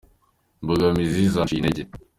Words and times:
imbogamizi 0.61 1.21
zanciye 1.33 1.59
intege. 1.61 1.81